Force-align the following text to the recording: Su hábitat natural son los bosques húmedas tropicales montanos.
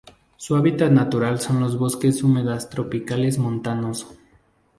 Su 0.35 0.55
hábitat 0.55 0.91
natural 0.91 1.39
son 1.39 1.59
los 1.59 1.77
bosques 1.77 2.23
húmedas 2.23 2.71
tropicales 2.71 3.37
montanos. 3.37 4.07